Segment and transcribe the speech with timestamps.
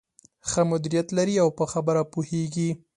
[0.49, 2.69] ښه مديريت لري او په خبره پوهېږې.